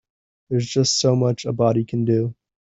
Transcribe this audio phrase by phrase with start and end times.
[0.49, 2.33] There's just so much a body can do.